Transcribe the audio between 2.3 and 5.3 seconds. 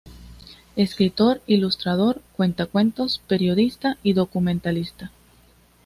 cuentacuentos, periodista y documentalista.